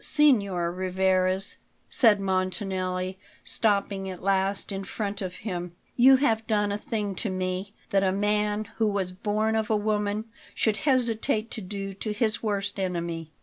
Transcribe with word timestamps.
"Signor 0.03 0.71
Rivarez," 0.71 1.57
said 1.87 2.19
Montanelli, 2.19 3.19
stopping 3.43 4.09
at 4.09 4.23
last 4.23 4.71
in 4.71 4.83
front 4.83 5.21
of 5.21 5.35
him, 5.35 5.75
"you 5.95 6.15
have 6.15 6.47
done 6.47 6.71
a 6.71 6.77
thing 6.79 7.13
to 7.13 7.29
me 7.29 7.75
that 7.91 8.01
a 8.01 8.11
man 8.11 8.65
who 8.77 8.91
was 8.91 9.11
born 9.11 9.55
of 9.55 9.69
a 9.69 9.77
woman 9.77 10.25
should 10.55 10.77
hesitate 10.87 11.51
to 11.51 11.61
do 11.61 11.93
to 11.93 12.13
his 12.13 12.41
worst 12.41 12.79
enemy. 12.79 13.31